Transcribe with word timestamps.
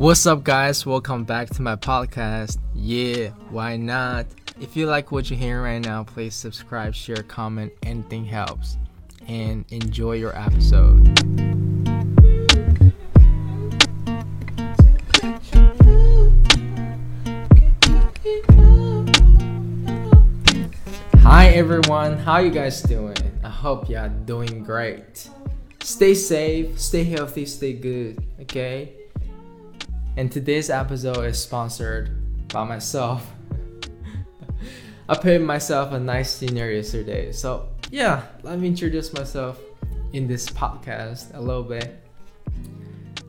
What's 0.00 0.24
up, 0.24 0.44
guys? 0.44 0.86
Welcome 0.86 1.24
back 1.24 1.50
to 1.50 1.60
my 1.60 1.76
podcast. 1.76 2.56
Yeah, 2.74 3.32
why 3.50 3.76
not? 3.76 4.24
If 4.58 4.74
you 4.74 4.86
like 4.86 5.12
what 5.12 5.28
you're 5.28 5.38
hearing 5.38 5.62
right 5.62 5.78
now, 5.78 6.04
please 6.04 6.34
subscribe, 6.34 6.94
share, 6.94 7.22
comment, 7.22 7.70
anything 7.82 8.24
helps. 8.24 8.78
And 9.28 9.66
enjoy 9.68 10.12
your 10.12 10.34
episode. 10.34 11.06
Hi 21.18 21.48
everyone, 21.48 22.16
how 22.16 22.38
you 22.38 22.50
guys 22.50 22.80
doing? 22.80 23.18
I 23.44 23.50
hope 23.50 23.90
you're 23.90 24.08
doing 24.08 24.64
great. 24.64 25.28
Stay 25.82 26.14
safe, 26.14 26.80
stay 26.80 27.04
healthy, 27.04 27.44
stay 27.44 27.74
good, 27.74 28.24
okay? 28.40 28.94
And 30.20 30.30
today's 30.30 30.68
episode 30.68 31.24
is 31.24 31.42
sponsored 31.42 32.10
by 32.48 32.62
myself. 32.64 33.26
I 35.08 35.16
paid 35.16 35.40
myself 35.40 35.94
a 35.94 35.98
nice 35.98 36.38
dinner 36.38 36.70
yesterday. 36.70 37.32
So, 37.32 37.70
yeah, 37.90 38.26
let 38.42 38.58
me 38.58 38.68
introduce 38.68 39.14
myself 39.14 39.58
in 40.12 40.28
this 40.28 40.46
podcast 40.46 41.34
a 41.34 41.40
little 41.40 41.62
bit. 41.62 41.98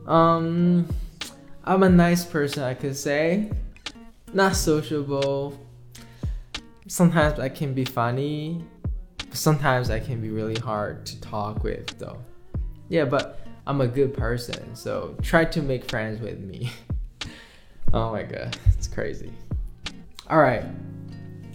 Um, 0.06 0.86
I'm 1.64 1.82
a 1.82 1.88
nice 1.88 2.26
person, 2.26 2.62
I 2.62 2.74
could 2.74 2.94
say. 2.94 3.50
Not 4.34 4.54
sociable. 4.54 5.58
Sometimes 6.88 7.38
I 7.38 7.48
can 7.48 7.72
be 7.72 7.86
funny. 7.86 8.62
Sometimes 9.30 9.88
I 9.88 9.98
can 9.98 10.20
be 10.20 10.28
really 10.28 10.60
hard 10.60 11.06
to 11.06 11.18
talk 11.22 11.64
with, 11.64 11.98
though. 11.98 12.18
Yeah, 12.90 13.06
but 13.06 13.40
I'm 13.66 13.80
a 13.80 13.86
good 13.86 14.14
person, 14.14 14.74
so 14.74 15.16
try 15.22 15.44
to 15.44 15.62
make 15.62 15.88
friends 15.88 16.20
with 16.20 16.40
me. 16.40 16.70
oh 17.92 18.12
my 18.12 18.22
god, 18.24 18.56
it's 18.76 18.88
crazy. 18.88 19.32
Alright. 20.30 20.64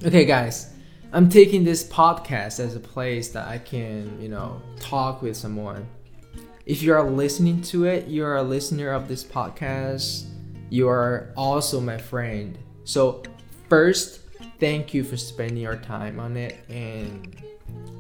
Okay, 0.06 0.26
guys. 0.26 0.74
I'm 1.14 1.30
taking 1.30 1.64
this 1.64 1.88
podcast 1.88 2.60
as 2.60 2.76
a 2.76 2.80
place 2.80 3.30
that 3.30 3.48
I 3.48 3.58
can, 3.58 4.22
you 4.22 4.30
know, 4.30 4.62
talk 4.80 5.22
with 5.22 5.36
someone. 5.36 5.88
If 6.66 6.82
you 6.82 6.94
are 6.94 7.10
listening 7.10 7.62
to 7.64 7.86
it, 7.86 8.08
you 8.08 8.26
are 8.26 8.36
a 8.36 8.44
listener 8.44 8.92
of 8.92 9.08
this 9.08 9.24
podcast. 9.24 10.28
You 10.70 10.90
are 10.90 11.32
also 11.38 11.80
my 11.80 11.98
friend. 11.98 12.58
So, 12.84 13.24
first, 13.70 14.20
thank 14.60 14.94
you 14.94 15.04
for 15.04 15.16
spending 15.16 15.58
your 15.58 15.78
time 15.78 16.20
on 16.20 16.36
it. 16.36 16.58
And 16.70 17.42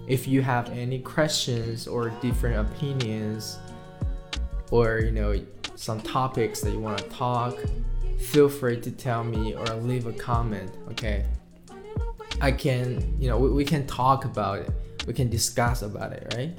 if 0.07 0.27
you 0.27 0.41
have 0.41 0.69
any 0.69 0.99
questions 0.99 1.87
or 1.87 2.09
different 2.21 2.69
opinions, 2.69 3.57
or 4.71 4.99
you 4.99 5.11
know 5.11 5.39
some 5.75 6.01
topics 6.01 6.61
that 6.61 6.71
you 6.71 6.79
want 6.79 6.97
to 6.97 7.03
talk 7.05 7.57
feel 8.19 8.49
free 8.49 8.79
to 8.79 8.91
tell 8.91 9.23
me 9.23 9.53
or 9.53 9.65
leave 9.75 10.07
a 10.07 10.13
comment 10.13 10.71
okay? 10.89 11.25
I 12.41 12.51
can 12.51 13.15
you 13.19 13.29
know 13.29 13.37
we, 13.37 13.49
we 13.49 13.65
can 13.65 13.85
talk 13.87 14.25
about 14.25 14.59
it. 14.59 14.71
We 15.05 15.13
can 15.13 15.29
discuss 15.29 15.81
about 15.81 16.11
it 16.13 16.33
right? 16.35 16.57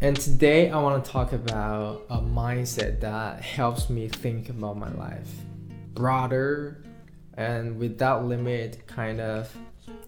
And 0.00 0.16
today 0.16 0.70
i 0.70 0.80
want 0.80 1.04
to 1.04 1.10
talk 1.10 1.32
about 1.32 2.02
a 2.10 2.18
mindset 2.18 3.00
that 3.00 3.40
helps 3.40 3.88
me 3.88 4.08
think 4.08 4.48
about 4.48 4.76
my 4.76 4.90
life 4.92 5.30
broader 5.94 6.82
and 7.34 7.78
without 7.78 8.24
limit 8.24 8.86
kind 8.86 9.20
of 9.20 9.54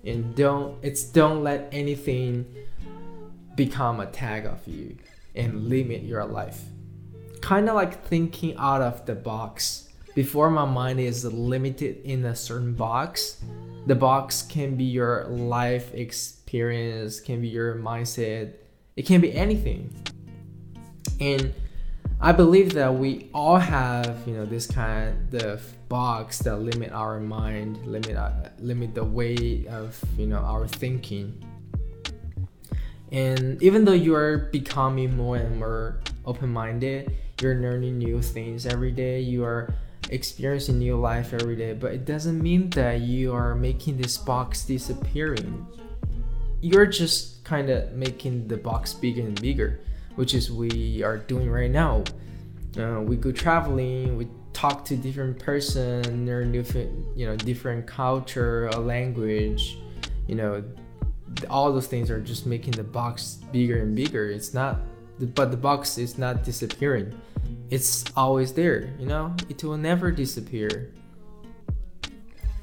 and 0.04 0.34
don't 0.34 0.76
it's 0.82 1.04
don't 1.04 1.42
let 1.42 1.68
anything 1.72 2.44
become 3.54 4.00
a 4.00 4.06
tag 4.06 4.46
of 4.46 4.66
you 4.66 4.96
and 5.34 5.68
limit 5.68 6.02
your 6.02 6.24
life. 6.24 6.62
Kind 7.40 7.68
of 7.68 7.74
like 7.74 8.06
thinking 8.06 8.56
out 8.56 8.80
of 8.80 9.04
the 9.06 9.14
box. 9.14 9.88
Before 10.14 10.50
my 10.50 10.64
mind 10.64 11.00
is 11.00 11.24
limited 11.24 12.02
in 12.04 12.24
a 12.24 12.36
certain 12.36 12.74
box, 12.74 13.42
the 13.86 13.94
box 13.94 14.42
can 14.42 14.76
be 14.76 14.84
your 14.84 15.24
life 15.24 15.92
experience, 15.92 17.20
can 17.20 17.40
be 17.40 17.48
your 17.48 17.74
mindset, 17.74 18.54
it 18.96 19.06
can 19.06 19.20
be 19.20 19.34
anything. 19.34 19.92
And 21.20 21.52
I 22.20 22.32
believe 22.32 22.72
that 22.74 22.94
we 22.94 23.28
all 23.34 23.58
have, 23.58 24.22
you 24.26 24.34
know, 24.34 24.46
this 24.46 24.66
kind 24.66 25.34
of 25.34 25.62
box 25.88 26.38
that 26.40 26.56
limit 26.56 26.92
our 26.92 27.20
mind, 27.20 27.84
limit 27.86 28.16
uh, 28.16 28.30
limit 28.58 28.94
the 28.94 29.04
way 29.04 29.66
of, 29.68 30.02
you 30.16 30.26
know, 30.26 30.38
our 30.38 30.66
thinking. 30.66 31.44
And 33.12 33.62
even 33.62 33.84
though 33.84 33.92
you 33.92 34.14
are 34.14 34.48
becoming 34.52 35.16
more 35.16 35.36
and 35.36 35.58
more 35.58 36.00
open 36.26 36.50
minded, 36.50 37.12
you're 37.40 37.56
learning 37.56 37.98
new 37.98 38.22
things 38.22 38.66
every 38.66 38.90
day, 38.90 39.20
you 39.20 39.44
are 39.44 39.74
experiencing 40.10 40.78
new 40.78 40.96
life 40.96 41.32
every 41.32 41.56
day, 41.56 41.72
but 41.72 41.92
it 41.92 42.04
doesn't 42.04 42.40
mean 42.42 42.70
that 42.70 43.00
you 43.00 43.32
are 43.32 43.54
making 43.54 43.96
this 43.96 44.16
box 44.16 44.64
disappearing. 44.64 45.66
You're 46.60 46.86
just 46.86 47.44
kind 47.44 47.70
of 47.70 47.92
making 47.92 48.48
the 48.48 48.56
box 48.56 48.94
bigger 48.94 49.22
and 49.22 49.40
bigger, 49.40 49.80
which 50.16 50.34
is 50.34 50.50
we 50.50 51.02
are 51.02 51.18
doing 51.18 51.50
right 51.50 51.70
now. 51.70 52.04
Uh, 52.78 53.00
we 53.00 53.16
go 53.16 53.30
traveling, 53.30 54.16
we 54.16 54.26
talk 54.52 54.84
to 54.86 54.96
different 54.96 55.38
person, 55.38 56.26
learn 56.26 56.50
new, 56.50 56.64
you 57.14 57.26
know, 57.26 57.36
different 57.36 57.86
culture, 57.86 58.66
a 58.68 58.78
language, 58.78 59.78
you 60.26 60.34
know, 60.34 60.62
all 61.48 61.72
those 61.72 61.86
things 61.86 62.10
are 62.10 62.20
just 62.20 62.46
making 62.46 62.72
the 62.72 62.84
box 62.84 63.38
bigger 63.52 63.82
and 63.82 63.94
bigger. 63.94 64.30
It's 64.30 64.54
not, 64.54 64.80
but 65.34 65.50
the 65.50 65.56
box 65.56 65.98
is 65.98 66.18
not 66.18 66.44
disappearing. 66.44 67.14
It's 67.70 68.04
always 68.16 68.52
there, 68.52 68.94
you 68.98 69.06
know. 69.06 69.34
It 69.48 69.62
will 69.64 69.76
never 69.76 70.10
disappear. 70.10 70.92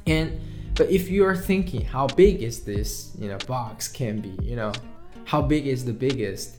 And 0.08 0.40
but 0.76 0.90
if 0.90 1.10
you 1.10 1.26
are 1.26 1.36
thinking, 1.36 1.82
how 1.82 2.08
big 2.08 2.42
is 2.42 2.64
this, 2.64 3.12
you 3.20 3.28
know, 3.28 3.38
box 3.46 3.88
can 3.88 4.20
be, 4.20 4.36
you 4.42 4.56
know, 4.56 4.72
how 5.26 5.42
big 5.42 5.68
is 5.68 5.86
the 5.86 5.94
biggest? 5.94 6.58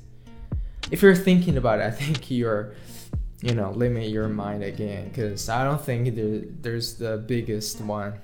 If 0.91 1.03
you're 1.03 1.17
thinking 1.17 1.57
about 1.57 1.81
it, 1.81 1.85
I 1.85 1.91
think 1.91 2.31
you're, 2.31 2.75
you 3.41 3.55
know, 3.55 3.71
limit 3.71 4.11
your 4.11 4.29
mind 4.29 4.63
again, 4.63 5.09
because 5.09 5.49
I 5.49 5.65
don't 5.65 5.81
think 5.81 6.15
there, 6.15 6.43
there's 6.61 6.95
the 6.95 7.25
biggest 7.27 7.81
one. 7.81 8.15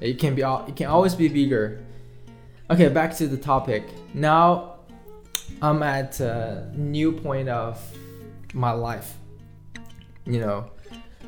It 0.00 0.18
can 0.18 0.34
be, 0.34 0.42
it 0.42 0.76
can 0.76 0.88
always 0.88 1.14
be 1.14 1.28
bigger 1.28 1.80
Okay, 2.68 2.88
back 2.88 3.14
to 3.16 3.28
the 3.28 3.36
topic. 3.36 3.84
Now 4.12 4.80
I'm 5.62 5.84
at 5.84 6.18
a 6.18 6.68
new 6.74 7.12
point 7.12 7.48
of 7.48 7.80
my 8.54 8.72
life. 8.72 9.14
You 10.24 10.40
know, 10.40 10.70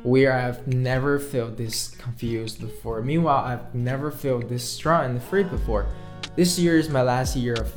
where 0.03 0.33
I've 0.33 0.67
never 0.67 1.21
felt 1.21 1.57
this 1.57 1.91
confused 1.91 2.61
before. 2.61 3.03
Meanwhile, 3.03 3.45
I've 3.45 3.73
never 3.73 4.11
felt 4.11 4.49
this 4.49 4.69
strong 4.69 5.05
and 5.05 5.23
free 5.23 5.45
before. 5.45 5.87
This 6.35 6.59
year 6.59 6.77
is 6.77 6.89
my 6.89 7.03
last 7.03 7.37
year 7.37 7.55
of 7.55 7.73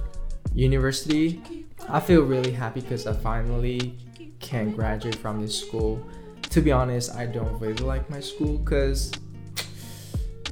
university. 0.55 1.67
I 1.87 1.99
feel 1.99 2.23
really 2.23 2.51
happy 2.51 2.81
because 2.81 3.05
I 3.05 3.13
finally 3.13 3.95
can 4.39 4.71
graduate 4.71 5.15
from 5.15 5.39
this 5.39 5.59
school. 5.59 6.03
To 6.49 6.61
be 6.61 6.71
honest, 6.71 7.15
I 7.15 7.27
don't 7.27 7.59
really 7.59 7.83
like 7.83 8.09
my 8.09 8.21
school 8.21 8.57
because 8.57 9.11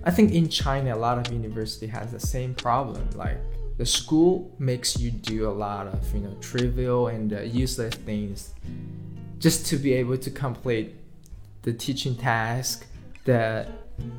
I 0.04 0.12
think 0.12 0.32
in 0.32 0.50
China, 0.50 0.96
a 0.96 0.98
lot 0.98 1.18
of 1.18 1.34
university 1.34 1.88
has 1.88 2.12
the 2.12 2.20
same 2.20 2.54
problem. 2.56 3.10
Like 3.16 3.38
the 3.78 3.86
school 3.86 4.54
makes 4.60 5.00
you 5.00 5.12
do 5.12 5.50
a 5.50 5.52
lot 5.52 5.88
of 5.88 6.14
you 6.14 6.22
know 6.22 6.36
trivial 6.42 7.08
and 7.08 7.34
uh, 7.34 7.42
useless 7.42 7.96
things 7.96 8.54
just 9.40 9.66
to 9.68 9.78
be 9.78 9.94
able 9.94 10.18
to 10.18 10.30
complete 10.30 10.96
the 11.62 11.74
teaching 11.74 12.16
task 12.16 12.86
the 13.26 13.68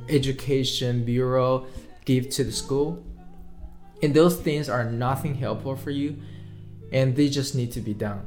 education 0.08 1.04
bureau 1.04 1.66
give 2.04 2.30
to 2.30 2.44
the 2.44 2.52
school. 2.52 3.02
And 4.02 4.14
those 4.14 4.36
things 4.36 4.68
are 4.68 4.84
nothing 4.84 5.34
helpful 5.34 5.76
for 5.76 5.90
you 5.90 6.16
and 6.92 7.14
they 7.14 7.28
just 7.28 7.54
need 7.54 7.72
to 7.72 7.80
be 7.80 7.94
done. 7.94 8.26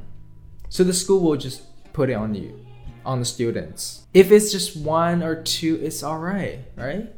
So 0.68 0.84
the 0.84 0.92
school 0.92 1.20
will 1.20 1.36
just 1.36 1.62
put 1.92 2.10
it 2.10 2.14
on 2.14 2.34
you 2.34 2.60
on 3.04 3.18
the 3.18 3.24
students. 3.24 4.04
If 4.14 4.30
it's 4.30 4.52
just 4.52 4.76
one 4.76 5.22
or 5.22 5.42
two 5.42 5.80
it's 5.82 6.02
all 6.02 6.18
right 6.18 6.60
right 6.76 7.12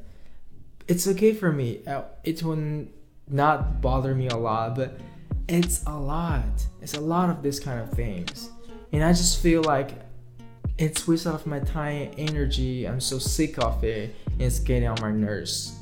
it's 0.88 1.06
okay 1.08 1.32
for 1.32 1.52
me. 1.52 1.82
Uh, 1.86 2.02
it 2.24 2.42
will 2.42 2.86
not 3.28 3.80
bother 3.80 4.14
me 4.14 4.28
a 4.28 4.36
lot, 4.36 4.74
but 4.76 4.98
it's 5.48 5.84
a 5.86 5.96
lot. 5.96 6.44
It's 6.80 6.94
a 6.94 7.00
lot 7.00 7.30
of 7.30 7.42
this 7.42 7.58
kind 7.58 7.80
of 7.80 7.90
things, 7.90 8.50
and 8.92 9.02
I 9.02 9.12
just 9.12 9.42
feel 9.42 9.62
like 9.62 10.06
it's 10.78 11.08
waste 11.08 11.26
of 11.26 11.46
my 11.46 11.60
time, 11.60 12.10
energy. 12.18 12.86
I'm 12.86 13.00
so 13.00 13.18
sick 13.18 13.58
of 13.58 13.82
it. 13.82 14.14
And 14.32 14.42
it's 14.42 14.58
getting 14.58 14.88
on 14.88 15.00
my 15.00 15.10
nerves. 15.10 15.74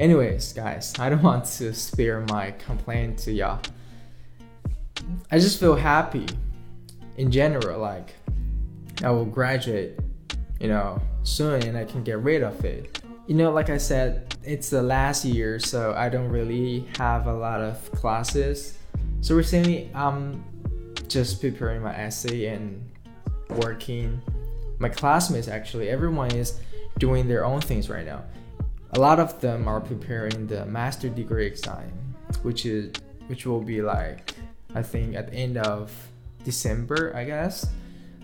Anyways, 0.00 0.52
guys, 0.52 0.92
I 0.98 1.08
don't 1.10 1.22
want 1.30 1.44
to 1.44 1.72
spare 1.72 2.20
my 2.28 2.50
complaint 2.52 3.18
to 3.20 3.32
y'all. 3.32 3.60
I 5.30 5.38
just 5.38 5.60
feel 5.60 5.76
happy 5.76 6.26
in 7.16 7.30
general. 7.30 7.80
Like 7.80 8.14
I 9.04 9.10
will 9.10 9.24
graduate, 9.24 9.98
you 10.58 10.68
know, 10.68 11.00
soon, 11.22 11.62
and 11.62 11.76
I 11.76 11.84
can 11.84 12.02
get 12.02 12.18
rid 12.18 12.42
of 12.42 12.64
it 12.64 12.99
you 13.30 13.36
know, 13.36 13.52
like 13.52 13.70
I 13.70 13.78
said, 13.78 14.34
it's 14.42 14.70
the 14.70 14.82
last 14.82 15.24
year, 15.24 15.60
so 15.60 15.94
I 15.96 16.08
don't 16.08 16.30
really 16.30 16.84
have 16.98 17.28
a 17.28 17.32
lot 17.32 17.60
of 17.60 17.78
classes. 17.92 18.76
So 19.20 19.36
recently, 19.36 19.88
I'm 19.94 20.42
just 21.06 21.40
preparing 21.40 21.80
my 21.80 21.94
essay 21.94 22.46
and 22.46 22.90
working. 23.50 24.20
My 24.80 24.88
classmates 24.88 25.46
actually 25.46 25.90
everyone 25.90 26.34
is 26.34 26.58
doing 26.98 27.28
their 27.28 27.44
own 27.44 27.60
things 27.60 27.88
right 27.88 28.04
now. 28.04 28.24
A 28.94 28.98
lot 28.98 29.20
of 29.20 29.40
them 29.40 29.68
are 29.68 29.80
preparing 29.80 30.48
the 30.48 30.66
master 30.66 31.08
degree 31.08 31.46
exam 31.46 31.92
which 32.42 32.66
is 32.66 32.92
which 33.28 33.46
will 33.46 33.60
be 33.60 33.82
like 33.82 34.34
i 34.74 34.82
think 34.82 35.14
at 35.14 35.30
the 35.30 35.34
end 35.34 35.56
of 35.56 35.92
december 36.42 37.12
i 37.14 37.22
guess. 37.22 37.64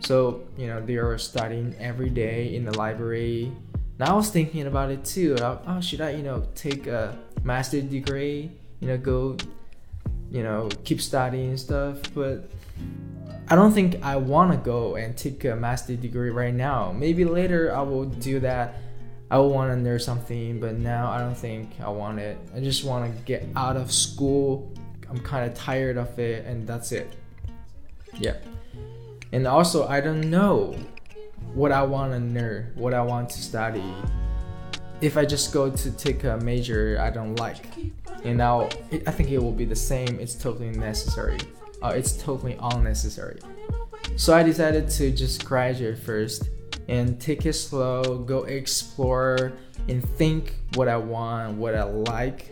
So 0.00 0.42
you 0.58 0.66
know 0.66 0.84
they 0.84 0.96
are 0.96 1.16
studying 1.16 1.76
every 1.78 2.10
day 2.10 2.56
in 2.56 2.64
the 2.64 2.76
library 2.76 3.52
now 3.98 4.12
i 4.12 4.16
was 4.16 4.30
thinking 4.30 4.66
about 4.66 4.90
it 4.90 5.04
too 5.04 5.36
oh 5.40 5.80
should 5.80 6.00
i 6.00 6.10
you 6.10 6.22
know 6.22 6.46
take 6.54 6.86
a 6.86 7.16
master 7.44 7.80
degree 7.80 8.50
you 8.80 8.88
know 8.88 8.96
go 8.98 9.36
you 10.30 10.42
know 10.42 10.68
keep 10.84 11.00
studying 11.00 11.50
and 11.50 11.60
stuff 11.60 11.98
but 12.14 12.48
I 13.48 13.54
don't 13.54 13.72
think 13.72 14.04
I 14.04 14.16
want 14.16 14.50
to 14.50 14.56
go 14.58 14.96
and 14.96 15.16
take 15.16 15.44
a 15.44 15.54
master 15.54 15.94
degree 15.94 16.30
right 16.30 16.52
now. 16.52 16.90
Maybe 16.90 17.24
later 17.24 17.74
I 17.74 17.82
will 17.82 18.04
do 18.04 18.40
that. 18.40 18.74
I 19.30 19.38
will 19.38 19.50
want 19.50 19.72
to 19.72 19.80
learn 19.80 20.00
something, 20.00 20.58
but 20.58 20.78
now 20.78 21.10
I 21.10 21.18
don't 21.18 21.36
think 21.36 21.70
I 21.80 21.88
want 21.88 22.18
it. 22.18 22.38
I 22.54 22.60
just 22.60 22.84
want 22.84 23.06
to 23.06 23.22
get 23.22 23.46
out 23.54 23.76
of 23.76 23.92
school. 23.92 24.72
I'm 25.08 25.20
kind 25.20 25.48
of 25.48 25.56
tired 25.56 25.96
of 25.96 26.18
it, 26.18 26.44
and 26.44 26.66
that's 26.66 26.90
it. 26.90 27.12
Yeah. 28.18 28.36
And 29.30 29.46
also, 29.46 29.86
I 29.86 30.00
don't 30.00 30.28
know 30.28 30.76
what 31.56 31.72
I 31.72 31.82
want 31.82 32.12
to 32.12 32.20
learn, 32.20 32.70
what 32.76 32.94
I 32.94 33.02
want 33.02 33.30
to 33.30 33.42
study. 33.42 33.82
If 35.00 35.16
I 35.16 35.24
just 35.24 35.52
go 35.52 35.70
to 35.70 35.90
take 35.90 36.22
a 36.22 36.38
major 36.38 36.98
I 37.00 37.10
don't 37.10 37.34
like, 37.40 37.66
and 38.22 38.38
now 38.38 38.68
I 39.06 39.10
think 39.10 39.30
it 39.30 39.42
will 39.42 39.52
be 39.52 39.64
the 39.64 39.76
same. 39.76 40.20
It's 40.20 40.34
totally 40.34 40.70
necessary 40.70 41.38
uh, 41.82 41.92
it's 41.94 42.12
totally 42.12 42.56
unnecessary. 42.60 43.38
So 44.16 44.34
I 44.34 44.42
decided 44.42 44.88
to 44.90 45.10
just 45.10 45.44
graduate 45.44 45.98
first 45.98 46.48
and 46.88 47.20
take 47.20 47.46
it 47.46 47.52
slow, 47.54 48.18
go 48.18 48.44
explore 48.44 49.52
and 49.88 50.02
think 50.16 50.54
what 50.74 50.88
I 50.88 50.96
want, 50.96 51.56
what 51.56 51.74
I 51.74 51.84
like, 51.84 52.50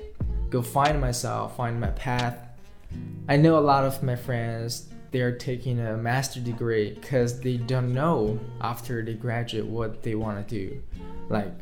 go 0.50 0.62
find 0.62 1.00
myself, 1.00 1.56
find 1.56 1.80
my 1.80 1.90
path. 1.90 2.38
I 3.28 3.36
know 3.36 3.58
a 3.58 3.60
lot 3.60 3.84
of 3.84 4.02
my 4.02 4.16
friends 4.16 4.88
they're 5.14 5.38
taking 5.38 5.78
a 5.78 5.96
master 5.96 6.40
degree 6.40 6.90
because 6.92 7.40
they 7.40 7.56
don't 7.56 7.94
know 7.94 8.40
after 8.60 9.00
they 9.00 9.14
graduate 9.14 9.64
what 9.64 10.02
they 10.02 10.16
want 10.16 10.48
to 10.48 10.54
do. 10.54 10.82
Like 11.28 11.52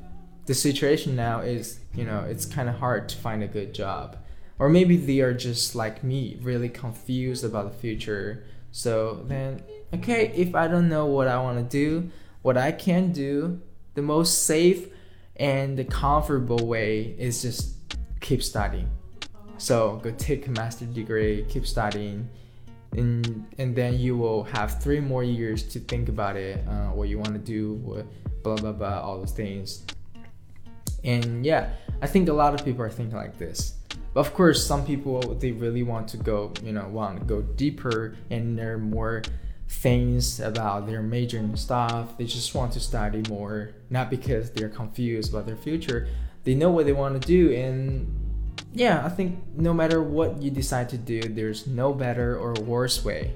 the 0.46 0.54
situation 0.54 1.14
now 1.14 1.40
is, 1.40 1.78
you 1.94 2.04
know, 2.04 2.20
it's 2.20 2.46
kind 2.46 2.70
of 2.70 2.76
hard 2.76 3.10
to 3.10 3.16
find 3.18 3.42
a 3.42 3.46
good 3.46 3.74
job. 3.74 4.16
Or 4.58 4.70
maybe 4.70 4.96
they 4.96 5.20
are 5.20 5.34
just 5.34 5.74
like 5.74 6.02
me 6.02 6.38
really 6.40 6.70
confused 6.70 7.44
about 7.44 7.70
the 7.70 7.78
future. 7.78 8.44
So 8.70 9.22
then 9.28 9.62
okay 9.94 10.32
if 10.34 10.54
i 10.54 10.66
don't 10.66 10.88
know 10.88 11.04
what 11.04 11.28
i 11.28 11.36
want 11.38 11.58
to 11.58 11.64
do 11.64 12.10
what 12.40 12.56
i 12.56 12.72
can 12.72 13.12
do 13.12 13.60
the 13.92 14.00
most 14.00 14.46
safe 14.46 14.88
and 15.36 15.78
the 15.78 15.84
comfortable 15.84 16.66
way 16.66 17.14
is 17.18 17.42
just 17.42 17.74
keep 18.20 18.42
studying. 18.42 18.88
So 19.58 20.00
go 20.02 20.10
take 20.12 20.46
a 20.46 20.50
master 20.50 20.86
degree 20.86 21.44
keep 21.50 21.66
studying 21.66 22.30
and 22.92 23.46
and 23.58 23.74
then 23.74 23.98
you 23.98 24.16
will 24.16 24.44
have 24.44 24.82
three 24.82 25.00
more 25.00 25.24
years 25.24 25.62
to 25.62 25.80
think 25.80 26.08
about 26.08 26.36
it 26.36 26.66
uh, 26.68 26.88
what 26.88 27.08
you 27.08 27.18
want 27.18 27.32
to 27.32 27.38
do 27.38 27.74
what 27.74 28.06
blah 28.42 28.56
blah 28.56 28.72
blah 28.72 29.00
all 29.00 29.18
those 29.18 29.32
things 29.32 29.84
and 31.04 31.44
yeah 31.44 31.70
i 32.02 32.06
think 32.06 32.28
a 32.28 32.32
lot 32.32 32.54
of 32.54 32.64
people 32.64 32.82
are 32.82 32.90
thinking 32.90 33.16
like 33.16 33.38
this 33.38 33.74
but 34.14 34.20
of 34.20 34.34
course, 34.34 34.66
some 34.66 34.84
people 34.84 35.20
they 35.34 35.52
really 35.52 35.82
want 35.82 36.08
to 36.08 36.16
go, 36.16 36.52
you 36.62 36.72
know, 36.72 36.86
want 36.88 37.18
to 37.18 37.24
go 37.24 37.42
deeper 37.42 38.14
and 38.30 38.56
learn 38.56 38.90
more 38.90 39.22
things 39.68 40.38
about 40.38 40.86
their 40.86 41.02
major 41.02 41.38
and 41.38 41.58
stuff. 41.58 42.18
They 42.18 42.24
just 42.24 42.54
want 42.54 42.72
to 42.72 42.80
study 42.80 43.22
more, 43.28 43.72
not 43.88 44.10
because 44.10 44.50
they're 44.50 44.68
confused 44.68 45.32
about 45.32 45.46
their 45.46 45.56
future. 45.56 46.08
They 46.44 46.54
know 46.54 46.70
what 46.70 46.86
they 46.86 46.92
want 46.92 47.20
to 47.20 47.26
do, 47.26 47.52
and 47.54 48.06
yeah, 48.72 49.04
I 49.04 49.08
think 49.08 49.38
no 49.54 49.74
matter 49.74 50.02
what 50.02 50.40
you 50.42 50.50
decide 50.50 50.88
to 50.90 50.98
do, 50.98 51.22
there's 51.22 51.66
no 51.66 51.92
better 51.92 52.38
or 52.38 52.54
worse 52.54 53.04
way. 53.04 53.34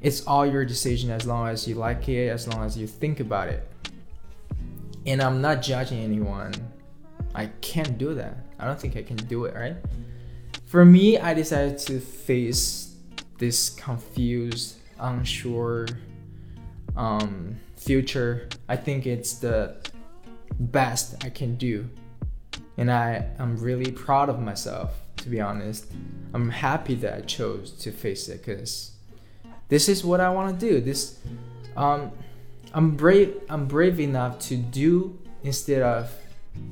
It's 0.00 0.26
all 0.26 0.46
your 0.46 0.64
decision 0.64 1.10
as 1.10 1.26
long 1.26 1.48
as 1.48 1.66
you 1.66 1.74
like 1.74 2.08
it, 2.08 2.28
as 2.28 2.46
long 2.46 2.64
as 2.64 2.76
you 2.76 2.86
think 2.86 3.20
about 3.20 3.48
it. 3.48 3.66
And 5.06 5.22
I'm 5.22 5.40
not 5.40 5.62
judging 5.62 5.98
anyone. 6.00 6.52
I 7.34 7.46
can't 7.62 7.96
do 7.98 8.14
that. 8.14 8.36
I 8.58 8.66
don't 8.66 8.78
think 8.78 8.96
I 8.96 9.02
can 9.02 9.16
do 9.16 9.46
it, 9.46 9.54
right? 9.54 9.76
For 10.66 10.84
me, 10.84 11.18
I 11.18 11.32
decided 11.32 11.78
to 11.78 11.98
face 11.98 12.94
this 13.38 13.70
confused, 13.70 14.76
unsure 14.98 15.86
um, 16.96 17.56
future. 17.76 18.48
I 18.68 18.76
think 18.76 19.06
it's 19.06 19.34
the 19.34 19.76
best 20.58 21.24
I 21.24 21.30
can 21.30 21.56
do. 21.56 21.88
And 22.78 22.90
I 22.90 23.26
am 23.38 23.58
really 23.58 23.90
proud 23.90 24.30
of 24.30 24.40
myself, 24.40 24.94
to 25.18 25.28
be 25.28 25.40
honest. 25.40 25.86
I'm 26.32 26.48
happy 26.48 26.94
that 26.96 27.14
I 27.14 27.20
chose 27.22 27.72
to 27.72 27.90
face 27.90 28.28
it 28.28 28.38
because 28.38 28.92
this 29.68 29.88
is 29.88 30.04
what 30.04 30.20
I 30.20 30.30
want 30.30 30.58
to 30.58 30.66
do. 30.66 30.80
This, 30.80 31.18
um, 31.76 32.12
I'm 32.72 32.92
brave. 32.92 33.40
I'm 33.50 33.66
brave 33.66 34.00
enough 34.00 34.38
to 34.40 34.56
do 34.56 35.18
instead 35.42 35.82
of 35.82 36.10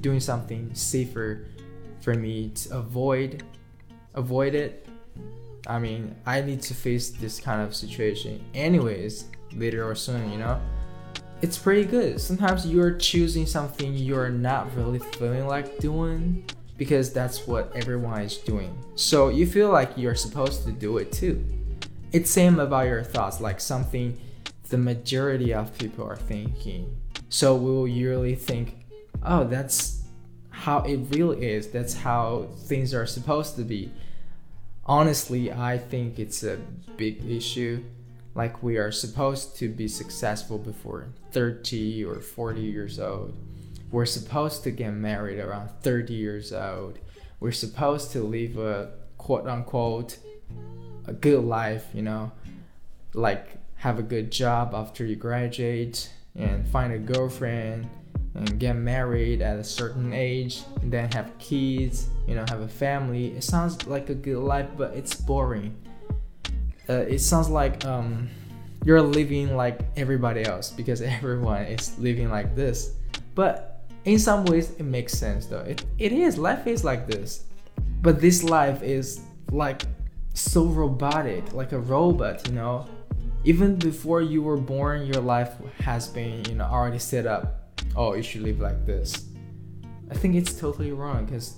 doing 0.01 0.21
something 0.21 0.75
safer 0.75 1.47
for 2.01 2.15
me 2.15 2.51
to 2.51 2.77
avoid 2.77 3.43
avoid 4.15 4.55
it 4.55 4.89
i 5.67 5.79
mean 5.79 6.15
i 6.27 6.41
need 6.41 6.61
to 6.63 6.75
face 6.75 7.11
this 7.11 7.41
kind 7.41 7.61
of 7.61 7.75
situation 7.75 8.43
anyways 8.55 9.27
later 9.55 9.89
or 9.89 9.95
soon 9.95 10.31
you 10.31 10.39
know 10.39 10.61
it's 11.43 11.59
pretty 11.59 11.85
good 11.85 12.21
sometimes 12.21 12.67
you're 12.67 12.97
choosing 12.97 13.47
something 13.47 13.95
you're 13.95 14.31
not 14.31 14.75
really 14.75 14.99
feeling 14.99 15.47
like 15.47 15.79
doing 15.79 16.45
because 16.77 17.13
that's 17.13 17.47
what 17.47 17.71
everyone 17.75 18.21
is 18.23 18.39
doing 18.39 18.77
so 18.95 19.29
you 19.29 19.47
feel 19.47 19.71
like 19.71 19.91
you're 19.97 20.15
supposed 20.15 20.65
to 20.65 20.73
do 20.73 20.99
it 20.99 21.13
too 21.13 21.45
it's 22.13 22.31
same 22.31 22.59
about 22.59 22.87
your 22.87 23.03
thoughts 23.03 23.41
like 23.41 23.61
something 23.61 24.19
the 24.71 24.79
majority 24.79 25.53
of 25.53 25.77
people 25.79 26.05
are 26.05 26.17
thinking 26.17 26.97
so 27.29 27.55
we 27.55 27.71
will 27.71 27.89
usually 27.89 28.35
think 28.35 28.87
oh 29.23 29.45
that's 29.45 29.97
how 30.57 30.81
it 30.81 30.97
really 31.11 31.47
is. 31.47 31.69
That's 31.69 31.95
how 31.95 32.49
things 32.65 32.95
are 32.95 33.07
supposed 33.07 33.57
to 33.57 33.63
be. 33.63 33.93
Honestly, 34.87 35.53
I 35.53 35.77
think 35.79 36.19
it's 36.19 36.43
a 36.43 36.59
big 36.97 37.25
issue. 37.29 37.85
Like, 38.37 38.63
we 38.63 38.77
are 38.77 38.93
supposed 38.93 39.57
to 39.57 39.69
be 39.69 39.89
successful 39.89 40.59
before 40.59 41.09
30 41.33 42.05
or 42.05 42.21
40 42.21 42.61
years 42.61 43.01
old. 43.01 43.35
We're 43.91 44.07
supposed 44.07 44.63
to 44.65 44.71
get 44.71 44.91
married 44.91 45.39
around 45.39 45.71
30 45.81 46.15
years 46.15 46.53
old. 46.53 46.99
We're 47.41 47.53
supposed 47.53 48.13
to 48.13 48.23
live 48.23 48.59
a 48.59 48.93
quote 49.17 49.49
unquote 49.49 50.19
a 51.07 51.13
good 51.13 51.45
life, 51.45 51.87
you 51.95 52.03
know, 52.03 52.31
like 53.15 53.49
have 53.77 53.99
a 53.99 54.03
good 54.03 54.31
job 54.31 54.75
after 54.75 55.05
you 55.05 55.17
graduate 55.17 56.11
and 56.35 56.69
find 56.69 56.93
a 56.93 56.99
girlfriend 56.99 57.89
and 58.35 58.59
get 58.59 58.75
married 58.75 59.41
at 59.41 59.59
a 59.59 59.65
certain 59.65 60.13
age 60.13 60.63
and 60.83 60.93
then 60.93 61.11
have 61.13 61.31
kids 61.39 62.09
you 62.27 62.35
know 62.35 62.45
have 62.49 62.61
a 62.61 62.69
family 62.69 63.29
it 63.29 63.43
sounds 63.43 63.87
like 63.87 64.11
a 64.11 64.15
good 64.15 64.39
life 64.39 64.69
but 64.77 64.93
it's 64.95 65.15
boring 65.15 65.75
uh, 66.89 67.05
it 67.09 67.19
sounds 67.21 67.49
like 67.49 67.85
um, 67.85 68.29
you're 68.85 69.03
living 69.03 69.57
like 69.57 69.81
everybody 69.97 70.45
else 70.45 70.71
because 70.71 71.03
everyone 71.19 71.63
is 71.63 71.99
living 71.99 72.31
like 72.31 72.55
this. 72.55 72.95
But 73.35 73.85
in 74.05 74.19
some 74.19 74.45
ways 74.45 74.71
it 74.79 74.85
makes 74.85 75.13
sense 75.13 75.47
though. 75.47 75.61
It, 75.61 75.85
it 75.99 76.13
is. 76.13 76.39
Life 76.39 76.67
is 76.67 76.85
like 76.85 77.07
this. 77.07 77.45
But 78.03 78.21
this 78.21 78.43
life 78.43 78.83
is 78.83 79.21
like 79.51 79.83
so 80.35 80.65
robotic 80.67 81.53
like 81.53 81.73
a 81.73 81.79
robot 81.79 82.47
you 82.47 82.55
know? 82.55 82.87
Even 83.45 83.77
before 83.77 84.23
you 84.23 84.43
were 84.43 84.57
born 84.57 85.07
your 85.07 85.23
life 85.23 85.55
has 85.79 86.09
been 86.09 86.45
you 86.47 86.55
know 86.57 86.65
already 86.65 86.99
set 86.99 87.27
up. 87.27 87.71
Oh, 87.95 88.15
you 88.15 88.23
should 88.23 88.43
live 88.43 88.61
like 88.61 88.85
this. 88.85 89.27
I 90.11 90.15
think 90.15 90.35
it's 90.35 90.59
totally 90.59 90.93
wrong 90.93 91.25
because 91.25 91.57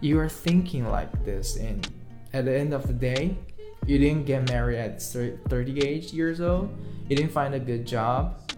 you 0.00 0.18
are 0.18 0.28
thinking 0.28 0.88
like 0.88 1.24
this, 1.24 1.56
and 1.56 1.88
at 2.32 2.44
the 2.44 2.58
end 2.58 2.74
of 2.74 2.86
the 2.86 2.92
day, 2.92 3.36
you 3.86 3.98
didn't 3.98 4.26
get 4.26 4.48
married 4.48 4.78
at 4.78 5.02
38 5.02 6.12
years 6.12 6.40
old. 6.40 6.74
You 7.08 7.16
didn't 7.16 7.32
find 7.32 7.54
a 7.54 7.60
good 7.60 7.86
job, 7.86 8.52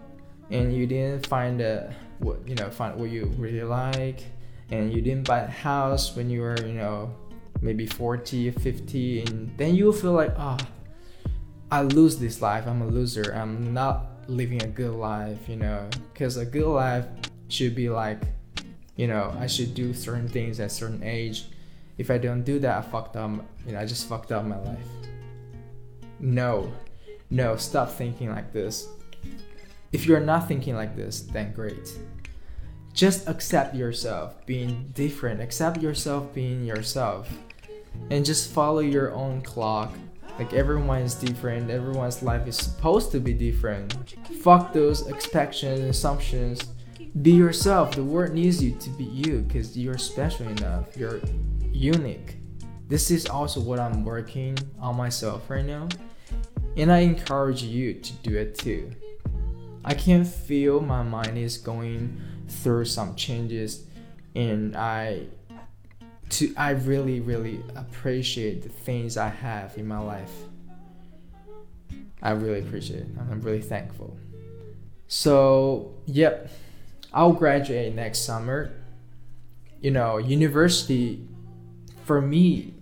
and 0.51 0.73
you 0.73 0.87
didn't 0.87 1.27
find 1.27 1.61
a 1.61 1.93
what 2.19 2.47
you 2.47 2.55
know 2.55 2.69
find 2.69 2.95
what 2.95 3.09
you 3.09 3.25
really 3.37 3.63
like, 3.63 4.23
and 4.71 4.93
you 4.93 5.01
didn't 5.01 5.27
buy 5.27 5.39
a 5.39 5.47
house 5.47 6.15
when 6.15 6.29
you 6.29 6.41
were 6.41 6.57
you 6.65 6.73
know 6.73 7.13
maybe 7.61 7.85
40 7.85 8.51
50 8.51 9.21
and 9.21 9.57
then 9.57 9.75
you 9.75 9.91
feel 9.93 10.11
like 10.11 10.33
oh 10.37 10.57
i 11.71 11.81
lose 11.81 12.17
this 12.17 12.41
life 12.41 12.67
i'm 12.67 12.81
a 12.81 12.85
loser 12.85 13.33
i'm 13.33 13.73
not 13.73 14.15
living 14.27 14.61
a 14.63 14.67
good 14.67 14.93
life, 14.93 15.47
you 15.47 15.55
know, 15.55 15.87
because 16.13 16.37
a 16.37 16.45
good 16.45 16.67
life 16.67 17.05
should 17.47 17.75
be 17.75 17.89
like, 17.89 18.21
you 18.95 19.07
know, 19.07 19.35
I 19.39 19.47
should 19.47 19.73
do 19.73 19.93
certain 19.93 20.27
things 20.27 20.59
at 20.59 20.71
certain 20.71 21.03
age. 21.03 21.47
If 21.97 22.11
I 22.11 22.17
don't 22.17 22.43
do 22.43 22.59
that, 22.59 22.77
I 22.77 22.81
fucked 22.81 23.15
up. 23.15 23.31
You 23.65 23.73
know, 23.73 23.79
I 23.79 23.85
just 23.85 24.07
fucked 24.07 24.31
up 24.31 24.45
my 24.45 24.59
life. 24.59 24.87
No, 26.25 26.73
no, 27.29 27.55
stop 27.55 27.91
thinking 27.91 28.31
like 28.31 28.51
this. 28.51 28.87
if 29.91 30.07
you're 30.07 30.19
not 30.19 30.47
thinking 30.47 30.73
like 30.75 30.95
this, 30.95 31.21
then 31.21 31.53
great. 31.53 31.99
Just 32.93 33.29
accept 33.29 33.75
yourself 33.75 34.43
being 34.47 34.89
different, 34.95 35.39
accept 35.39 35.83
yourself 35.83 36.33
being 36.33 36.65
yourself, 36.65 37.29
and 38.09 38.25
just 38.25 38.49
follow 38.51 38.79
your 38.79 39.13
own 39.13 39.43
clock. 39.43 39.93
Like 40.39 40.51
everyone 40.51 41.03
is 41.03 41.13
different, 41.13 41.69
everyone's 41.69 42.23
life 42.23 42.47
is 42.47 42.57
supposed 42.57 43.11
to 43.11 43.19
be 43.19 43.33
different. 43.33 43.93
Fuck 44.41 44.73
those 44.73 45.07
expectations, 45.07 45.79
and 45.79 45.89
assumptions. 45.91 46.63
Be 47.21 47.33
yourself. 47.33 47.91
The 47.93 48.03
world 48.03 48.33
needs 48.33 48.63
you 48.63 48.73
to 48.79 48.89
be 48.89 49.03
you 49.03 49.41
because 49.41 49.77
you're 49.77 49.99
special 49.99 50.47
enough. 50.47 50.97
You're 50.97 51.21
unique. 51.71 52.37
This 52.87 53.11
is 53.11 53.27
also 53.27 53.59
what 53.59 53.79
I'm 53.79 54.03
working 54.03 54.57
on 54.79 54.97
myself 54.97 55.51
right 55.51 55.63
now. 55.63 55.87
And 56.77 56.91
I 56.91 56.99
encourage 56.99 57.63
you 57.63 57.93
to 57.93 58.13
do 58.13 58.37
it 58.37 58.57
too. 58.57 58.91
I 59.83 59.93
can 59.93 60.25
feel 60.25 60.81
my 60.81 61.03
mind 61.03 61.37
is 61.37 61.57
going 61.57 62.19
through 62.47 62.85
some 62.85 63.15
changes 63.15 63.85
and 64.35 64.75
I 64.75 65.27
to 66.29 66.53
I 66.57 66.71
really 66.71 67.19
really 67.19 67.61
appreciate 67.75 68.63
the 68.63 68.69
things 68.69 69.15
I 69.15 69.29
have 69.29 69.77
in 69.77 69.87
my 69.87 69.99
life. 69.99 70.33
I 72.21 72.31
really 72.31 72.59
appreciate 72.59 73.01
it. 73.01 73.07
I'm 73.19 73.41
really 73.41 73.61
thankful. 73.61 74.17
So, 75.07 75.93
yep. 76.07 76.49
I'll 77.13 77.33
graduate 77.33 77.93
next 77.93 78.25
summer. 78.25 78.71
You 79.79 79.91
know, 79.91 80.17
university 80.17 81.27
for 82.03 82.19
me 82.19 82.73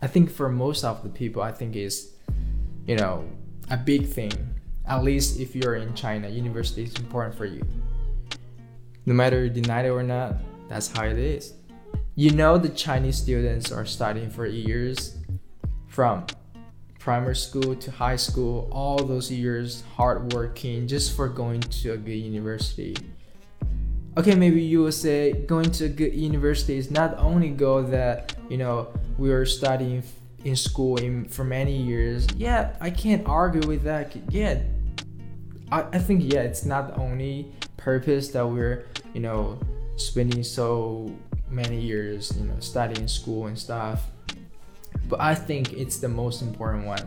I 0.00 0.06
think 0.06 0.30
for 0.30 0.48
most 0.48 0.84
of 0.84 1.02
the 1.02 1.08
people 1.08 1.42
I 1.42 1.52
think 1.52 1.74
is 1.74 2.12
you 2.88 2.96
know, 2.96 3.24
a 3.70 3.76
big 3.76 4.08
thing 4.08 4.32
at 4.88 5.04
least 5.04 5.38
if 5.38 5.54
you're 5.54 5.76
in 5.76 5.92
China, 5.94 6.28
university 6.28 6.84
is 6.84 6.96
important 6.96 7.34
for 7.34 7.44
you. 7.44 7.62
No 9.04 9.12
matter 9.12 9.44
you 9.44 9.50
deny 9.50 9.84
it 9.84 9.90
or 9.90 10.02
not, 10.02 10.36
that's 10.68 10.88
how 10.88 11.04
it 11.04 11.18
is. 11.18 11.54
You 12.14 12.30
know 12.30 12.56
the 12.58 12.70
Chinese 12.70 13.16
students 13.16 13.70
are 13.70 13.84
studying 13.84 14.30
for 14.30 14.46
years 14.46 15.18
from 15.86 16.26
primary 16.98 17.36
school 17.36 17.76
to 17.76 17.90
high 17.90 18.16
school, 18.16 18.68
all 18.72 18.96
those 18.96 19.30
years 19.30 19.84
hard 19.94 20.32
working 20.32 20.88
just 20.88 21.14
for 21.14 21.28
going 21.28 21.60
to 21.60 21.92
a 21.92 21.96
good 21.96 22.12
university. 22.12 22.96
Okay, 24.16 24.34
maybe 24.34 24.60
you 24.60 24.80
will 24.80 24.92
say 24.92 25.32
going 25.32 25.70
to 25.72 25.84
a 25.84 25.88
good 25.88 26.14
university 26.14 26.76
is 26.76 26.90
not 26.90 27.16
only 27.18 27.50
goal 27.50 27.82
that 27.82 28.34
you 28.48 28.56
know 28.56 28.88
we 29.16 29.30
are 29.30 29.46
studying 29.46 30.02
in 30.44 30.56
school 30.56 30.96
in, 30.96 31.24
for 31.26 31.44
many 31.44 31.76
years. 31.76 32.26
Yeah, 32.36 32.76
I 32.80 32.90
can't 32.90 33.26
argue 33.26 33.66
with 33.66 33.82
that. 33.84 34.14
Yeah, 34.30 34.60
I, 35.70 35.82
I 35.82 35.98
think 35.98 36.32
yeah, 36.32 36.40
it's 36.40 36.64
not 36.64 36.94
the 36.94 37.00
only 37.00 37.52
purpose 37.76 38.28
that 38.28 38.46
we're 38.46 38.86
you 39.14 39.20
know 39.20 39.58
spending 39.96 40.42
so 40.42 41.14
many 41.50 41.80
years 41.80 42.36
you 42.36 42.44
know 42.44 42.56
studying 42.60 43.08
school 43.08 43.46
and 43.46 43.58
stuff. 43.58 44.10
But 45.08 45.20
I 45.20 45.34
think 45.34 45.72
it's 45.72 45.98
the 45.98 46.08
most 46.08 46.42
important 46.42 46.86
one. 46.86 47.06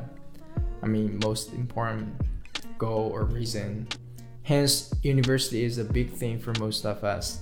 I 0.81 0.87
mean, 0.87 1.19
most 1.23 1.53
important 1.53 2.09
goal 2.77 3.11
or 3.13 3.25
reason. 3.25 3.87
Hence, 4.43 4.91
university 5.03 5.63
is 5.63 5.77
a 5.77 5.83
big 5.83 6.11
thing 6.11 6.39
for 6.39 6.51
most 6.59 6.83
of 6.83 7.03
us. 7.03 7.41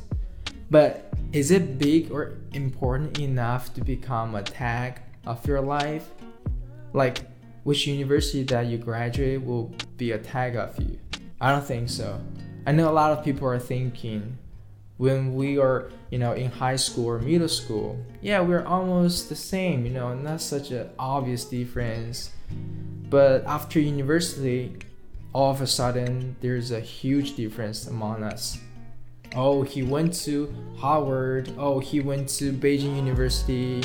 But 0.69 1.13
is 1.31 1.51
it 1.51 1.79
big 1.79 2.11
or 2.11 2.37
important 2.51 3.19
enough 3.19 3.73
to 3.75 3.81
become 3.81 4.35
a 4.35 4.43
tag 4.43 5.01
of 5.25 5.45
your 5.47 5.61
life? 5.61 6.09
Like, 6.93 7.21
which 7.63 7.87
university 7.87 8.43
that 8.43 8.67
you 8.67 8.77
graduate 8.77 9.43
will 9.43 9.73
be 9.97 10.11
a 10.11 10.17
tag 10.17 10.55
of 10.55 10.79
you? 10.79 10.97
I 11.41 11.51
don't 11.51 11.65
think 11.65 11.89
so. 11.89 12.19
I 12.65 12.71
know 12.71 12.89
a 12.89 12.91
lot 12.91 13.17
of 13.17 13.23
people 13.23 13.47
are 13.47 13.59
thinking 13.59 14.37
when 14.99 15.33
we 15.33 15.57
are, 15.57 15.89
you 16.11 16.19
know, 16.19 16.33
in 16.33 16.51
high 16.51 16.75
school 16.75 17.05
or 17.05 17.19
middle 17.19 17.47
school, 17.47 17.97
yeah, 18.21 18.41
we're 18.41 18.65
almost 18.65 19.29
the 19.29 19.35
same, 19.35 19.85
you 19.85 19.91
know, 19.91 20.13
not 20.13 20.41
such 20.41 20.71
an 20.71 20.89
obvious 20.99 21.45
difference. 21.45 22.31
But 23.09 23.45
after 23.45 23.79
university, 23.79 24.75
all 25.31 25.51
of 25.51 25.61
a 25.61 25.67
sudden, 25.67 26.35
there's 26.41 26.71
a 26.71 26.81
huge 26.81 27.37
difference 27.37 27.87
among 27.87 28.23
us. 28.23 28.59
Oh, 29.35 29.61
he 29.61 29.83
went 29.83 30.13
to 30.25 30.53
Harvard. 30.77 31.53
Oh, 31.57 31.79
he 31.79 32.01
went 32.01 32.27
to 32.39 32.51
Beijing 32.51 32.97
University. 32.97 33.83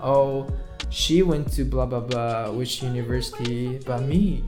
Oh, 0.00 0.48
she 0.90 1.22
went 1.22 1.52
to 1.52 1.64
blah 1.64 1.86
blah 1.86 2.00
blah, 2.00 2.50
which 2.50 2.82
university. 2.82 3.78
But 3.78 4.02
me, 4.02 4.42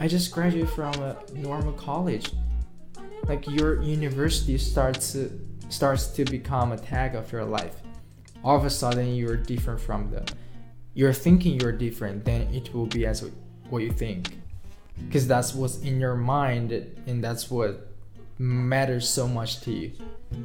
I 0.00 0.08
just 0.08 0.32
graduated 0.32 0.70
from 0.70 0.94
a 0.94 1.16
normal 1.34 1.72
college. 1.72 2.30
Like 3.26 3.46
your 3.48 3.82
university 3.82 4.58
starts 4.58 5.12
to, 5.12 5.30
starts 5.70 6.08
to 6.08 6.24
become 6.24 6.72
a 6.72 6.76
tag 6.76 7.14
of 7.14 7.32
your 7.32 7.44
life. 7.44 7.76
All 8.42 8.56
of 8.56 8.64
a 8.64 8.70
sudden, 8.70 9.14
you're 9.14 9.36
different 9.36 9.80
from 9.80 10.10
them. 10.10 10.26
You're 10.92 11.14
thinking 11.14 11.58
you're 11.58 11.72
different, 11.72 12.24
then 12.24 12.42
it 12.52 12.72
will 12.74 12.86
be 12.86 13.06
as 13.06 13.24
what 13.70 13.82
you 13.82 13.90
think, 13.90 14.38
because 15.06 15.26
that's 15.26 15.54
what's 15.54 15.78
in 15.80 15.98
your 15.98 16.14
mind, 16.14 16.70
and 17.06 17.24
that's 17.24 17.50
what 17.50 17.88
matters 18.38 19.08
so 19.08 19.26
much 19.26 19.60
to 19.62 19.72
you. 19.72 19.92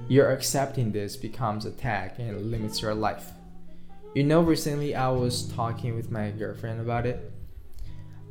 You're 0.08 0.32
accepting 0.32 0.92
this 0.92 1.16
becomes 1.16 1.66
a 1.66 1.72
tag 1.72 2.14
and 2.18 2.50
limits 2.50 2.82
your 2.82 2.96
life. 2.96 3.32
You 4.16 4.24
know, 4.24 4.42
recently 4.42 4.96
I 4.96 5.10
was 5.10 5.48
talking 5.50 5.96
with 5.96 6.12
my 6.12 6.32
girlfriend 6.32 6.82
about 6.82 7.06
it 7.06 7.32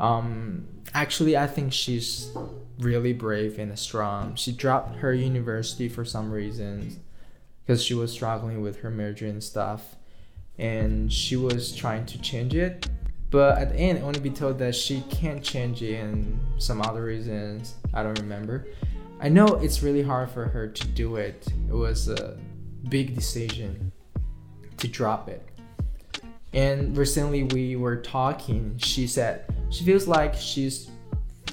um, 0.01 0.69
actually, 0.95 1.37
I 1.37 1.47
think 1.47 1.73
she's 1.73 2.31
really 2.79 3.13
brave 3.13 3.59
and 3.59 3.77
strong. 3.79 4.35
She 4.37 4.53
dropped 4.53 4.97
her 4.97 5.13
university 5.13 5.89
for 5.89 6.05
some 6.05 6.31
reasons 6.31 6.99
because 7.65 7.83
she 7.83 7.95
was 7.95 8.13
struggling 8.13 8.63
with 8.63 8.81
her 8.81 8.91
major 8.91 9.27
and 9.27 9.43
stuff, 9.43 9.97
and 10.59 11.13
she 11.13 11.37
was 11.37 11.75
trying 11.75 12.07
to 12.07 12.21
change 12.21 12.55
it. 12.55 12.89
But 13.31 13.59
at 13.59 13.71
the 13.71 13.77
end, 13.77 13.99
I 13.99 14.03
only 14.03 14.21
be 14.21 14.31
told 14.31 14.59
that 14.61 14.75
she 14.75 15.03
can't 15.11 15.43
change 15.43 15.83
it 15.83 15.97
and 15.97 16.41
some 16.59 16.81
other 16.81 17.05
reasons. 17.05 17.75
I 17.93 18.03
don't 18.03 18.19
remember. 18.21 18.69
I 19.21 19.29
know 19.29 19.47
it's 19.57 19.83
really 19.83 20.03
hard 20.03 20.31
for 20.31 20.47
her 20.47 20.69
to 20.69 20.87
do 20.87 21.17
it. 21.17 21.47
It 21.69 21.75
was 21.75 22.09
a 22.09 22.39
big 22.89 23.15
decision 23.15 23.93
to 24.79 24.89
drop 24.89 25.29
it. 25.29 25.48
And 26.53 26.97
recently 26.97 27.45
we 27.45 27.77
were 27.77 27.97
talking. 27.97 28.77
She 28.79 29.07
said 29.07 29.45
she 29.71 29.85
feels 29.85 30.09
like 30.09 30.35
she's 30.35 30.91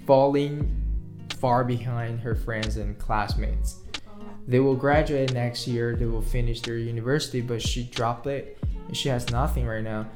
falling 0.05 0.81
far 1.39 1.63
behind 1.63 2.19
her 2.21 2.35
friends 2.35 2.77
and 2.77 2.97
classmates. 2.97 3.77
They 4.47 4.59
will 4.59 4.75
graduate 4.75 5.33
next 5.33 5.67
year, 5.67 5.95
they 5.95 6.05
will 6.05 6.21
finish 6.21 6.61
their 6.61 6.77
university, 6.77 7.41
but 7.41 7.61
she 7.61 7.83
dropped 7.83 8.27
it 8.27 8.57
and 8.87 8.95
she 8.95 9.09
has 9.09 9.29
nothing 9.31 9.65
right 9.65 9.83
now. 9.83 10.07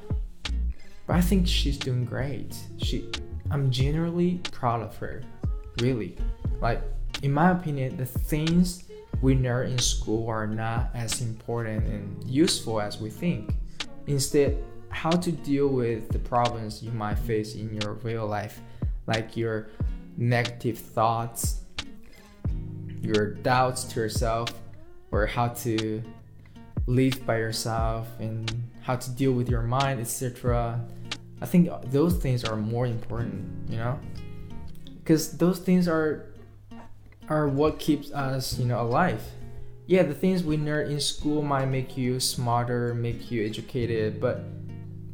But 1.07 1.15
I 1.15 1.21
think 1.21 1.47
she's 1.47 1.77
doing 1.77 2.05
great. 2.05 2.55
She 2.77 3.09
I'm 3.51 3.71
genuinely 3.71 4.41
proud 4.51 4.81
of 4.81 4.95
her. 4.97 5.23
Really. 5.81 6.15
Like 6.61 6.81
in 7.23 7.33
my 7.33 7.51
opinion, 7.51 7.97
the 7.97 8.05
things 8.05 8.83
we 9.21 9.35
learn 9.35 9.71
in 9.71 9.79
school 9.79 10.29
are 10.29 10.47
not 10.47 10.91
as 10.93 11.21
important 11.21 11.85
and 11.87 12.23
useful 12.23 12.79
as 12.79 13.01
we 13.01 13.09
think. 13.09 13.53
Instead, 14.09 14.57
how 14.89 15.11
to 15.11 15.31
deal 15.31 15.67
with 15.67 16.09
the 16.09 16.17
problems 16.17 16.81
you 16.81 16.91
might 16.91 17.19
face 17.19 17.53
in 17.53 17.79
your 17.79 17.93
real 17.93 18.25
life, 18.25 18.59
like 19.05 19.37
your 19.37 19.67
negative 20.17 20.79
thoughts, 20.79 21.61
your 23.03 23.35
doubts 23.35 23.83
to 23.83 23.99
yourself, 23.99 24.51
or 25.11 25.27
how 25.27 25.47
to 25.49 26.01
live 26.87 27.23
by 27.27 27.37
yourself 27.37 28.07
and 28.19 28.51
how 28.81 28.95
to 28.95 29.11
deal 29.11 29.31
with 29.31 29.47
your 29.47 29.61
mind, 29.61 30.01
etc. 30.01 30.83
I 31.39 31.45
think 31.45 31.69
those 31.91 32.15
things 32.15 32.43
are 32.43 32.55
more 32.55 32.87
important, 32.87 33.69
you 33.69 33.77
know? 33.77 33.99
Because 34.97 35.37
those 35.37 35.59
things 35.59 35.87
are 35.87 36.25
are 37.29 37.47
what 37.47 37.77
keeps 37.77 38.11
us, 38.11 38.57
you 38.57 38.65
know, 38.65 38.81
alive. 38.81 39.21
Yeah, 39.89 40.03
the 40.03 40.13
things 40.13 40.43
we 40.43 40.55
learn 40.55 40.91
in 40.91 40.99
school 40.99 41.41
might 41.41 41.65
make 41.65 41.97
you 41.97 42.19
smarter, 42.19 42.93
make 42.93 43.31
you 43.31 43.43
educated, 43.43 44.21
but 44.21 44.43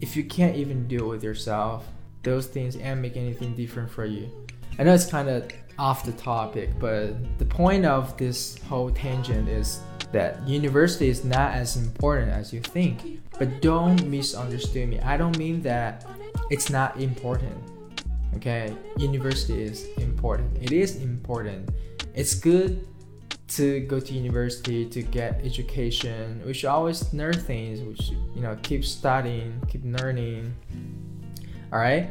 if 0.01 0.17
you 0.17 0.25
can't 0.25 0.57
even 0.57 0.85
deal 0.85 1.07
with 1.07 1.23
yourself, 1.23 1.87
those 2.23 2.47
things 2.47 2.75
ain't 2.75 2.99
make 2.99 3.15
anything 3.15 3.55
different 3.55 3.89
for 3.89 4.03
you. 4.03 4.29
I 4.77 4.83
know 4.83 4.93
it's 4.93 5.05
kind 5.05 5.29
of 5.29 5.49
off 5.79 6.03
the 6.03 6.11
topic, 6.11 6.71
but 6.77 7.13
the 7.39 7.45
point 7.45 7.85
of 7.85 8.17
this 8.17 8.57
whole 8.67 8.91
tangent 8.91 9.47
is 9.47 9.79
that 10.11 10.45
university 10.45 11.07
is 11.07 11.23
not 11.23 11.53
as 11.53 11.77
important 11.77 12.33
as 12.33 12.51
you 12.51 12.59
think. 12.59 13.21
But 13.39 13.61
don't 13.61 14.05
misunderstand 14.09 14.89
me. 14.89 14.99
I 14.99 15.15
don't 15.15 15.37
mean 15.37 15.61
that 15.61 16.05
it's 16.49 16.69
not 16.69 16.99
important. 16.99 17.55
Okay, 18.35 18.75
university 18.97 19.63
is 19.63 19.87
important. 19.99 20.61
It 20.61 20.73
is 20.73 20.97
important. 20.97 21.69
It's 22.13 22.35
good 22.35 22.85
to 23.47 23.81
go 23.81 23.99
to 23.99 24.13
university 24.13 24.85
to 24.85 25.01
get 25.03 25.39
education 25.43 26.41
we 26.45 26.53
should 26.53 26.69
always 26.69 27.13
learn 27.13 27.33
things 27.33 27.81
we 27.81 27.95
should 27.95 28.17
you 28.35 28.41
know 28.41 28.57
keep 28.63 28.83
studying 28.83 29.61
keep 29.67 29.81
learning 29.85 30.53
all 31.71 31.79
right 31.79 32.09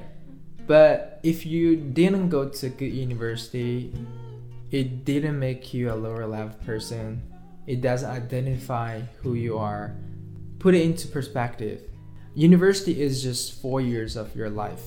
But 0.66 1.20
if 1.22 1.44
you 1.44 1.76
didn't 1.76 2.30
go 2.30 2.48
to 2.48 2.68
good 2.70 2.92
university, 2.92 3.92
it 4.70 5.04
didn't 5.04 5.38
make 5.38 5.74
you 5.74 5.92
a 5.92 5.94
lower 5.94 6.26
level 6.26 6.56
person. 6.64 7.22
It 7.66 7.80
doesn't 7.80 8.08
identify 8.08 9.00
who 9.22 9.34
you 9.34 9.58
are. 9.58 9.94
Put 10.58 10.74
it 10.74 10.82
into 10.82 11.08
perspective. 11.08 11.82
University 12.34 13.00
is 13.00 13.22
just 13.22 13.60
four 13.60 13.80
years 13.80 14.16
of 14.16 14.34
your 14.34 14.50
life. 14.50 14.82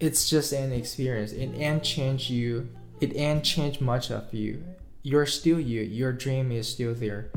It's 0.00 0.28
just 0.28 0.52
an 0.52 0.72
experience. 0.72 1.32
It 1.32 1.52
ain't 1.54 1.84
change 1.84 2.30
you. 2.30 2.68
It 3.00 3.14
ain't 3.16 3.44
change 3.44 3.80
much 3.80 4.10
of 4.10 4.32
you. 4.32 4.64
You're 5.02 5.24
still 5.24 5.58
you. 5.58 5.80
Your 5.80 6.12
dream 6.12 6.52
is 6.52 6.68
still 6.68 6.94
there. 6.94 7.30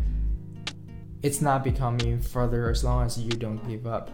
It's 1.21 1.41
not 1.41 1.63
becoming 1.63 2.19
further 2.19 2.69
as 2.69 2.83
long 2.83 3.05
as 3.05 3.17
you 3.17 3.31
don't 3.31 3.65
give 3.65 3.87
up. 3.87 4.11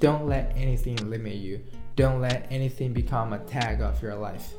Don't 0.00 0.26
let 0.26 0.52
anything 0.54 0.96
limit 1.08 1.36
you. 1.36 1.62
Don't 1.96 2.20
let 2.20 2.46
anything 2.50 2.92
become 2.92 3.32
a 3.32 3.38
tag 3.38 3.80
of 3.80 4.02
your 4.02 4.14
life. 4.14 4.52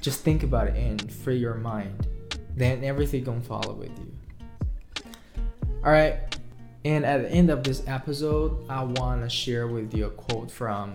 Just 0.00 0.22
think 0.22 0.42
about 0.42 0.68
it 0.68 0.76
and 0.76 1.12
free 1.12 1.36
your 1.36 1.54
mind. 1.54 2.06
Then 2.56 2.82
everything 2.82 3.24
gonna 3.24 3.42
follow 3.42 3.74
with 3.74 3.92
you. 3.98 5.04
Alright, 5.84 6.38
and 6.86 7.04
at 7.04 7.22
the 7.22 7.30
end 7.30 7.50
of 7.50 7.62
this 7.62 7.82
episode, 7.86 8.64
I 8.70 8.84
wanna 8.84 9.28
share 9.28 9.66
with 9.66 9.92
you 9.92 10.06
a 10.06 10.10
quote 10.10 10.50
from 10.50 10.94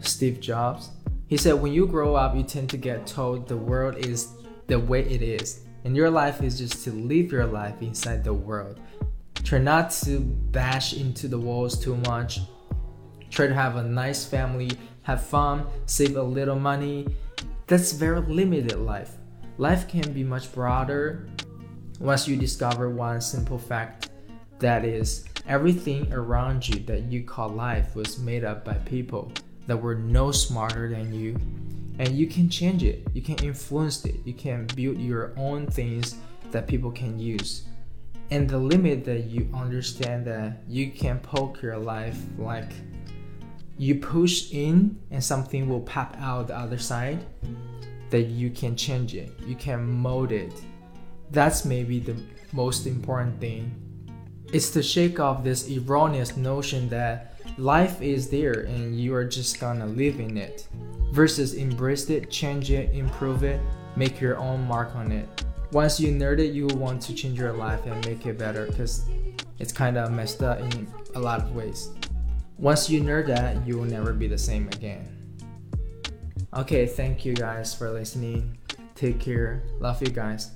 Steve 0.00 0.40
Jobs. 0.40 0.90
He 1.26 1.36
said, 1.36 1.52
When 1.54 1.74
you 1.74 1.86
grow 1.86 2.14
up, 2.14 2.34
you 2.34 2.42
tend 2.42 2.70
to 2.70 2.78
get 2.78 3.06
told 3.06 3.48
the 3.48 3.56
world 3.56 3.98
is 3.98 4.28
the 4.68 4.78
way 4.78 5.00
it 5.00 5.22
is, 5.22 5.64
and 5.84 5.96
your 5.96 6.10
life 6.10 6.42
is 6.42 6.58
just 6.58 6.84
to 6.84 6.92
live 6.92 7.32
your 7.32 7.46
life 7.46 7.82
inside 7.82 8.22
the 8.22 8.32
world. 8.32 8.78
Try 9.42 9.58
not 9.58 9.90
to 10.04 10.20
bash 10.20 10.92
into 10.92 11.26
the 11.26 11.38
walls 11.38 11.78
too 11.78 11.96
much. 11.96 12.40
Try 13.30 13.46
to 13.46 13.54
have 13.54 13.76
a 13.76 13.82
nice 13.82 14.24
family, 14.24 14.70
have 15.02 15.24
fun, 15.24 15.66
save 15.86 16.16
a 16.16 16.22
little 16.22 16.58
money. 16.58 17.06
That's 17.66 17.92
very 17.92 18.20
limited 18.20 18.78
life. 18.78 19.12
Life 19.56 19.88
can 19.88 20.12
be 20.12 20.22
much 20.22 20.52
broader 20.52 21.28
once 21.98 22.28
you 22.28 22.36
discover 22.36 22.90
one 22.90 23.20
simple 23.20 23.58
fact 23.58 24.10
that 24.58 24.84
is, 24.84 25.24
everything 25.46 26.12
around 26.12 26.68
you 26.68 26.80
that 26.80 27.04
you 27.04 27.24
call 27.24 27.48
life 27.48 27.96
was 27.96 28.18
made 28.18 28.44
up 28.44 28.64
by 28.64 28.74
people 28.74 29.32
that 29.66 29.76
were 29.76 29.94
no 29.94 30.30
smarter 30.30 30.88
than 30.90 31.12
you. 31.12 31.36
And 31.98 32.08
you 32.10 32.26
can 32.26 32.48
change 32.48 32.84
it, 32.84 33.06
you 33.12 33.22
can 33.22 33.36
influence 33.38 34.04
it, 34.04 34.16
you 34.24 34.32
can 34.32 34.66
build 34.76 34.98
your 34.98 35.32
own 35.36 35.66
things 35.66 36.16
that 36.52 36.66
people 36.66 36.90
can 36.90 37.18
use. 37.18 37.64
And 38.30 38.48
the 38.48 38.58
limit 38.58 39.04
that 39.06 39.24
you 39.24 39.48
understand 39.54 40.26
that 40.26 40.62
you 40.68 40.90
can 40.90 41.18
poke 41.18 41.62
your 41.62 41.78
life 41.78 42.18
like 42.36 42.70
you 43.78 43.94
push 43.94 44.52
in 44.52 44.98
and 45.10 45.22
something 45.22 45.68
will 45.68 45.80
pop 45.80 46.16
out 46.20 46.48
the 46.48 46.56
other 46.56 46.78
side, 46.78 47.24
that 48.10 48.22
you 48.22 48.50
can 48.50 48.76
change 48.76 49.14
it, 49.14 49.32
you 49.46 49.54
can 49.54 49.84
mold 49.84 50.32
it. 50.32 50.52
That's 51.30 51.64
maybe 51.64 52.00
the 52.00 52.16
most 52.52 52.86
important 52.86 53.40
thing. 53.40 53.74
It's 54.52 54.70
to 54.70 54.82
shake 54.82 55.20
off 55.20 55.44
this 55.44 55.70
erroneous 55.70 56.36
notion 56.36 56.88
that 56.88 57.36
life 57.58 58.00
is 58.00 58.30
there 58.30 58.60
and 58.62 58.98
you 58.98 59.14
are 59.14 59.24
just 59.24 59.60
gonna 59.60 59.86
live 59.86 60.20
in 60.20 60.36
it, 60.36 60.66
versus 61.12 61.54
embrace 61.54 62.10
it, 62.10 62.30
change 62.30 62.70
it, 62.70 62.94
improve 62.94 63.42
it, 63.42 63.60
make 63.96 64.20
your 64.20 64.38
own 64.38 64.66
mark 64.66 64.94
on 64.94 65.10
it. 65.12 65.44
Once 65.72 66.00
you 66.00 66.12
nerd 66.12 66.38
it, 66.38 66.52
you 66.52 66.66
will 66.66 66.78
want 66.78 67.02
to 67.02 67.14
change 67.14 67.38
your 67.38 67.52
life 67.52 67.84
and 67.86 68.04
make 68.06 68.24
it 68.24 68.38
better 68.38 68.66
because 68.66 69.04
it's 69.58 69.72
kind 69.72 69.98
of 69.98 70.10
messed 70.10 70.42
up 70.42 70.60
in 70.60 70.88
a 71.14 71.20
lot 71.20 71.40
of 71.40 71.54
ways. 71.54 71.90
Once 72.56 72.88
you 72.88 73.00
nerd 73.02 73.26
that, 73.26 73.66
you 73.66 73.76
will 73.76 73.84
never 73.84 74.12
be 74.12 74.26
the 74.26 74.38
same 74.38 74.66
again. 74.68 75.14
Okay, 76.54 76.86
thank 76.86 77.24
you 77.24 77.34
guys 77.34 77.74
for 77.74 77.90
listening. 77.90 78.56
Take 78.94 79.20
care. 79.20 79.62
Love 79.80 80.00
you 80.02 80.08
guys. 80.08 80.50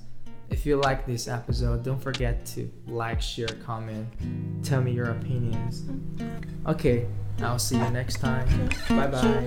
If 0.49 0.65
you 0.65 0.77
like 0.77 1.05
this 1.05 1.27
episode, 1.27 1.83
don't 1.83 2.01
forget 2.01 2.45
to 2.47 2.69
like, 2.87 3.21
share, 3.21 3.47
comment, 3.47 4.07
tell 4.63 4.81
me 4.81 4.91
your 4.91 5.11
opinions. 5.11 5.83
Okay, 6.67 7.07
I'll 7.41 7.59
see 7.59 7.77
you 7.77 7.89
next 7.89 8.19
time. 8.19 8.69
Bye 8.89 9.07
bye. 9.07 9.43